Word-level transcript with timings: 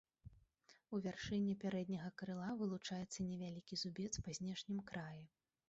У 0.95 1.01
вяршыні 1.03 1.51
пярэдняга 1.65 2.09
крыла 2.23 2.49
вылучаецца 2.63 3.19
невялікі 3.29 3.73
зубец 3.85 4.11
па 4.27 4.31
знешнім 4.39 4.79
краі. 4.93 5.23